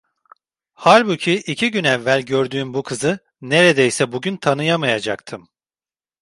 Halbuki 0.73 1.33
iki 1.35 1.71
gün 1.71 1.83
evvel 1.83 2.21
gördüğüm 2.21 2.73
bu 2.73 2.83
kızı 2.83 3.19
neredeyse 3.41 4.11
bugün 4.11 4.37
tanıyamayacaktım. 4.37 5.49